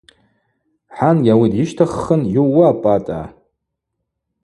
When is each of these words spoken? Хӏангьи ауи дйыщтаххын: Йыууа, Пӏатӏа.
Хӏангьи 0.95 1.31
ауи 1.33 1.47
дйыщтаххын: 1.51 2.21
Йыууа, 2.33 2.69
Пӏатӏа. 2.81 3.21